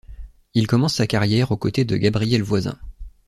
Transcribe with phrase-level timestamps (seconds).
[0.55, 2.79] Il commence sa carrière aux côtés de Gabriel Voisin.